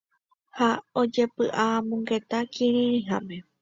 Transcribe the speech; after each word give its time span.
Ha 0.57 0.69
ojepy'amongeta 1.01 2.37
kirirĩháme. 2.53 3.37